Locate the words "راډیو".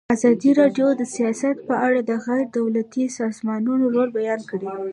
0.61-0.87